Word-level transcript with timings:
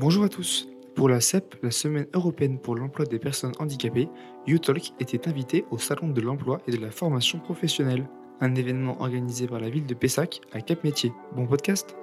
Bonjour 0.00 0.22
à 0.22 0.28
tous. 0.28 0.68
Pour 0.94 1.08
la 1.08 1.20
CEP, 1.20 1.56
la 1.60 1.72
Semaine 1.72 2.06
européenne 2.14 2.60
pour 2.60 2.76
l'emploi 2.76 3.04
des 3.04 3.18
personnes 3.18 3.50
handicapées, 3.58 4.08
UTalk 4.46 4.92
était 5.00 5.26
invité 5.26 5.64
au 5.72 5.78
Salon 5.78 6.10
de 6.10 6.20
l'emploi 6.20 6.60
et 6.68 6.70
de 6.70 6.76
la 6.76 6.92
formation 6.92 7.40
professionnelle, 7.40 8.08
un 8.40 8.54
événement 8.54 9.02
organisé 9.02 9.48
par 9.48 9.58
la 9.58 9.68
ville 9.68 9.86
de 9.86 9.94
Pessac 9.94 10.40
à 10.52 10.60
Cap 10.60 10.84
Métier. 10.84 11.10
Bon 11.34 11.48
podcast 11.48 11.96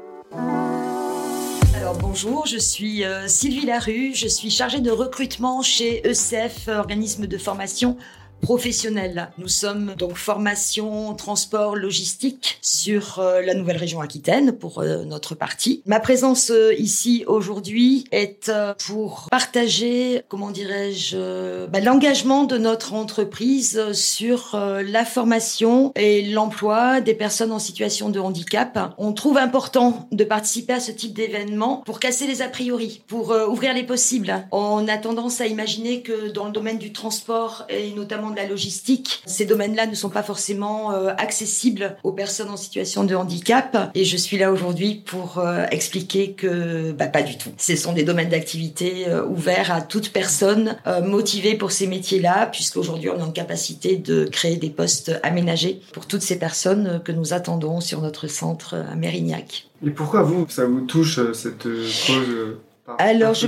alors 1.73 1.97
bonjour, 1.99 2.47
je 2.47 2.57
suis 2.57 3.03
euh, 3.03 3.27
Sylvie 3.27 3.65
Larue, 3.65 4.13
je 4.15 4.27
suis 4.27 4.49
chargée 4.49 4.79
de 4.79 4.89
recrutement 4.89 5.61
chez 5.61 6.01
ECF, 6.07 6.67
organisme 6.67 7.27
de 7.27 7.37
formation 7.37 7.97
professionnels. 8.41 9.31
Nous 9.37 9.47
sommes 9.47 9.95
donc 9.97 10.15
formation, 10.17 11.13
transport, 11.15 11.75
logistique 11.75 12.59
sur 12.61 13.19
euh, 13.19 13.41
la 13.41 13.53
nouvelle 13.53 13.77
région 13.77 14.01
Aquitaine 14.01 14.51
pour 14.51 14.79
euh, 14.79 15.03
notre 15.03 15.35
partie. 15.35 15.81
Ma 15.85 15.99
présence 15.99 16.51
euh, 16.51 16.73
ici 16.77 17.23
aujourd'hui 17.27 18.05
est 18.11 18.51
pour 18.85 19.27
partager, 19.31 20.21
comment 20.27 20.51
dirais-je, 20.51 21.65
bah, 21.67 21.79
l'engagement 21.79 22.43
de 22.43 22.57
notre 22.57 22.93
entreprise 22.93 23.91
sur 23.93 24.55
la 24.55 25.05
formation 25.05 25.91
et 25.95 26.23
l'emploi 26.23 27.01
des 27.01 27.13
personnes 27.13 27.51
en 27.51 27.59
situation 27.59 28.09
de 28.09 28.19
handicap. 28.19 28.93
On 28.97 29.13
trouve 29.13 29.37
important 29.37 30.07
de 30.11 30.23
participer 30.23 30.73
à 30.73 30.79
ce 30.79 30.91
type 30.91 31.13
d'événement 31.13 31.81
pour 31.85 31.99
casser 31.99 32.27
les 32.27 32.41
a 32.41 32.47
priori, 32.47 33.03
pour 33.07 33.35
ouvrir 33.49 33.73
les 33.73 33.83
possibles. 33.83 34.47
On 34.51 34.87
a 34.87 34.97
tendance 34.97 35.41
à 35.41 35.47
imaginer 35.47 36.01
que 36.01 36.29
dans 36.29 36.45
le 36.45 36.51
domaine 36.51 36.77
du 36.77 36.93
transport 36.93 37.65
et 37.69 37.91
notamment 37.91 38.24
de 38.31 38.35
la 38.35 38.47
logistique. 38.47 39.21
Ces 39.25 39.45
domaines-là 39.45 39.87
ne 39.87 39.95
sont 39.95 40.09
pas 40.09 40.23
forcément 40.23 40.91
euh, 40.91 41.11
accessibles 41.17 41.97
aux 42.03 42.11
personnes 42.11 42.49
en 42.49 42.57
situation 42.57 43.03
de 43.03 43.15
handicap. 43.15 43.91
Et 43.95 44.05
je 44.05 44.17
suis 44.17 44.37
là 44.37 44.51
aujourd'hui 44.51 45.03
pour 45.05 45.39
euh, 45.39 45.65
expliquer 45.71 46.33
que 46.33 46.91
bah, 46.91 47.07
pas 47.07 47.21
du 47.21 47.37
tout. 47.37 47.49
Ce 47.57 47.75
sont 47.75 47.93
des 47.93 48.03
domaines 48.03 48.29
d'activité 48.29 49.07
euh, 49.07 49.25
ouverts 49.25 49.71
à 49.71 49.81
toute 49.81 50.11
personne 50.11 50.77
motivée 51.03 51.55
pour 51.55 51.71
ces 51.71 51.87
métiers-là, 51.87 52.47
puisqu'aujourd'hui 52.47 53.09
on 53.09 53.17
est 53.17 53.23
en 53.23 53.31
capacité 53.31 53.97
de 53.97 54.25
créer 54.25 54.57
des 54.57 54.69
postes 54.69 55.11
aménagés 55.23 55.81
pour 55.93 56.07
toutes 56.07 56.21
ces 56.21 56.37
personnes 56.37 57.01
que 57.03 57.11
nous 57.11 57.33
attendons 57.33 57.81
sur 57.81 58.01
notre 58.01 58.27
centre 58.27 58.75
à 58.75 58.95
Mérignac. 58.95 59.67
Et 59.85 59.89
pourquoi 59.89 60.21
vous, 60.21 60.45
ça 60.49 60.65
vous 60.65 60.81
touche 60.81 61.19
cette 61.33 61.63
cause 61.63 62.57
Alors, 62.97 63.33
je 63.33 63.47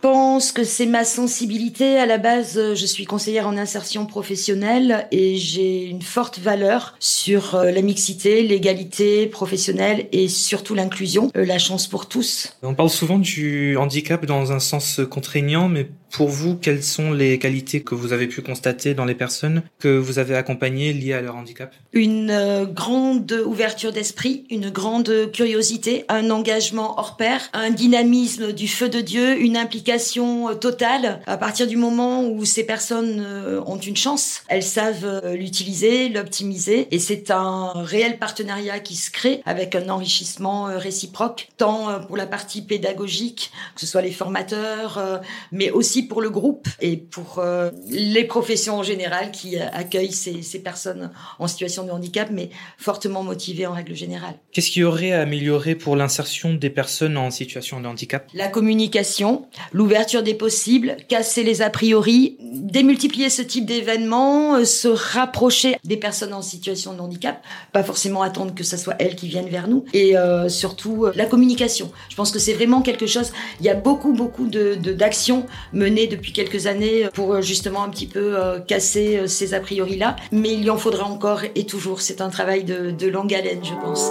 pense 0.00 0.52
que 0.52 0.64
c'est 0.64 0.86
ma 0.86 1.04
sensibilité. 1.04 1.98
À 1.98 2.06
la 2.06 2.18
base, 2.18 2.58
euh, 2.58 2.74
je 2.74 2.86
suis 2.86 3.04
conseillère 3.04 3.46
en 3.46 3.56
insertion 3.56 4.06
professionnelle 4.06 5.06
et 5.10 5.36
j'ai 5.36 5.84
une 5.84 6.02
forte 6.02 6.38
valeur 6.38 6.94
sur 6.98 7.54
euh, 7.54 7.70
la 7.70 7.82
mixité, 7.82 8.42
l'égalité 8.42 9.26
professionnelle 9.26 10.08
et 10.12 10.28
surtout 10.28 10.74
l'inclusion, 10.74 11.30
euh, 11.36 11.44
la 11.44 11.58
chance 11.58 11.86
pour 11.86 12.08
tous. 12.08 12.56
On 12.62 12.74
parle 12.74 12.90
souvent 12.90 13.18
du 13.18 13.76
handicap 13.76 14.24
dans 14.24 14.52
un 14.52 14.60
sens 14.60 15.00
contraignant, 15.10 15.68
mais 15.68 15.88
pour 16.10 16.28
vous, 16.28 16.56
quelles 16.56 16.82
sont 16.82 17.12
les 17.12 17.38
qualités 17.38 17.82
que 17.82 17.94
vous 17.94 18.12
avez 18.12 18.26
pu 18.26 18.42
constater 18.42 18.94
dans 18.94 19.04
les 19.04 19.14
personnes 19.14 19.62
que 19.78 19.96
vous 19.96 20.18
avez 20.18 20.34
accompagnées 20.34 20.92
liées 20.92 21.12
à 21.12 21.20
leur 21.20 21.36
handicap? 21.36 21.72
Une 21.92 22.30
euh, 22.30 22.64
grande 22.66 23.32
ouverture 23.46 23.92
d'esprit, 23.92 24.44
une 24.50 24.70
grande 24.70 25.30
curiosité, 25.32 26.04
un 26.08 26.30
engagement 26.30 26.98
hors 26.98 27.16
pair, 27.16 27.40
un 27.52 27.70
dynamisme 27.70 28.52
du 28.52 28.68
feu 28.68 28.88
de 28.88 29.00
Dieu, 29.00 29.40
une 29.40 29.56
implication 29.56 30.50
euh, 30.50 30.54
totale. 30.54 31.20
À 31.26 31.36
partir 31.36 31.66
du 31.66 31.76
moment 31.76 32.24
où 32.24 32.44
ces 32.44 32.64
personnes 32.64 33.24
euh, 33.24 33.60
ont 33.66 33.78
une 33.78 33.96
chance, 33.96 34.42
elles 34.48 34.62
savent 34.62 35.34
l'utiliser, 35.34 36.08
l'optimiser, 36.08 36.88
et 36.90 36.98
c'est 36.98 37.30
un 37.30 37.72
réel 37.74 38.18
partenariat 38.18 38.80
qui 38.80 38.96
se 38.96 39.10
crée 39.10 39.42
avec 39.44 39.74
un 39.74 39.88
enrichissement 39.88 40.64
réciproque, 40.64 41.48
tant 41.56 42.00
pour 42.06 42.16
la 42.16 42.26
partie 42.26 42.62
pédagogique, 42.62 43.52
que 43.74 43.80
ce 43.80 43.86
soit 43.86 44.02
les 44.02 44.12
formateurs, 44.12 45.20
mais 45.52 45.70
aussi 45.70 45.99
pour 46.02 46.20
le 46.20 46.30
groupe 46.30 46.68
et 46.80 46.96
pour 46.96 47.38
euh, 47.38 47.70
les 47.88 48.24
professions 48.24 48.76
en 48.78 48.82
général 48.82 49.30
qui 49.30 49.58
euh, 49.58 49.64
accueillent 49.72 50.12
ces, 50.12 50.42
ces, 50.42 50.60
personnes 50.60 51.10
en 51.38 51.46
situation 51.46 51.84
de 51.84 51.90
handicap, 51.90 52.28
mais 52.30 52.50
fortement 52.78 53.22
motivées 53.22 53.66
en 53.66 53.72
règle 53.72 53.94
générale. 53.94 54.34
Qu'est-ce 54.52 54.70
qui 54.70 54.82
aurait 54.82 55.12
à 55.12 55.22
améliorer 55.22 55.74
pour 55.74 55.96
l'insertion 55.96 56.54
des 56.54 56.70
personnes 56.70 57.16
en 57.16 57.30
situation 57.30 57.80
de 57.80 57.86
handicap? 57.86 58.28
La 58.34 58.48
communication, 58.48 59.46
l'ouverture 59.72 60.22
des 60.22 60.34
possibles, 60.34 60.96
casser 61.08 61.42
les 61.42 61.62
a 61.62 61.70
priori, 61.70 62.36
démultiplier 62.40 63.30
ce 63.30 63.42
type 63.42 63.66
d'événements, 63.66 64.56
euh, 64.56 64.64
se 64.64 64.88
rapprocher 64.88 65.76
des 65.84 65.96
personnes 65.96 66.34
en 66.34 66.42
situation 66.42 66.94
de 66.94 67.00
handicap, 67.00 67.42
pas 67.72 67.82
forcément 67.82 68.22
attendre 68.22 68.54
que 68.54 68.64
ce 68.64 68.76
soit 68.76 68.96
elles 68.98 69.16
qui 69.16 69.28
viennent 69.28 69.48
vers 69.48 69.68
nous, 69.68 69.84
et 69.92 70.14
surtout 70.48 71.06
la 71.14 71.26
communication. 71.26 71.90
Je 72.08 72.16
pense 72.16 72.30
que 72.30 72.38
c'est 72.38 72.52
vraiment 72.52 72.82
quelque 72.82 73.06
chose. 73.06 73.32
Il 73.60 73.66
y 73.66 73.68
a 73.68 73.74
beaucoup 73.74 74.12
beaucoup 74.12 74.46
de 74.46 74.74
d'actions 74.74 75.46
menées 75.72 75.89
depuis 75.90 76.32
quelques 76.32 76.66
années 76.66 77.08
pour 77.14 77.34
euh, 77.34 77.40
justement 77.42 77.82
un 77.82 77.88
petit 77.88 78.06
peu 78.06 78.38
euh, 78.38 78.60
casser 78.60 79.18
euh, 79.18 79.26
ces 79.26 79.54
a 79.54 79.60
priori-là. 79.60 80.16
Mais 80.32 80.52
il 80.52 80.64
y 80.64 80.70
en 80.70 80.76
faudra 80.76 81.04
encore 81.04 81.42
et 81.54 81.66
toujours. 81.66 82.00
C'est 82.00 82.20
un 82.20 82.30
travail 82.30 82.64
de, 82.64 83.06
longue 83.08 83.34
haleine, 83.34 83.64
je 83.64 83.74
pense. 83.74 84.10